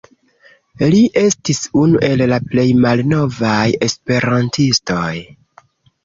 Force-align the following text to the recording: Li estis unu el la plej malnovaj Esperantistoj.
Li 0.93 0.99
estis 1.23 1.59
unu 1.81 1.99
el 2.07 2.23
la 2.31 2.39
plej 2.53 2.63
malnovaj 2.85 3.59
Esperantistoj. 3.89 5.13